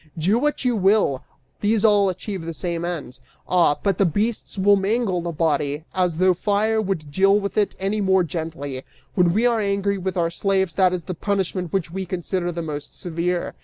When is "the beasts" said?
3.99-4.57